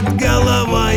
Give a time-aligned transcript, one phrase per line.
[0.00, 0.89] Кричит голова,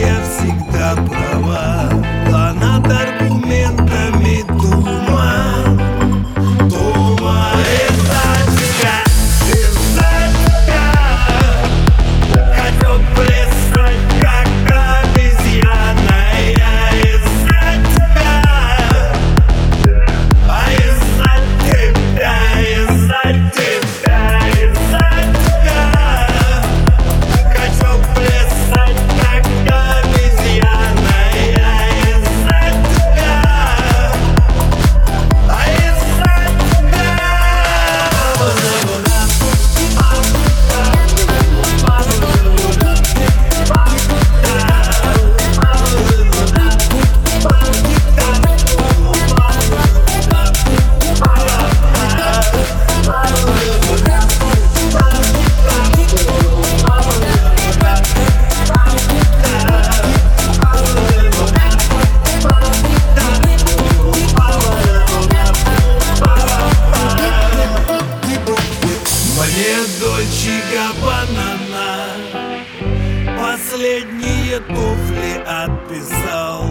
[73.74, 76.64] Последние туфли отписал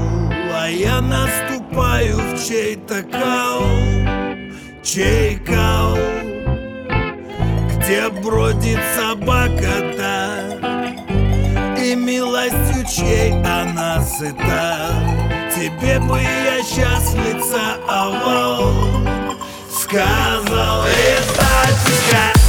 [0.57, 3.65] А я наступаю в чей-то кал
[4.85, 5.99] Чей кал
[7.75, 10.61] Где бродит собака-то
[11.77, 14.95] И милостью чьей она сыта.
[15.53, 18.75] Тебе бы я сейчас лица овал
[19.69, 22.42] Сказал и так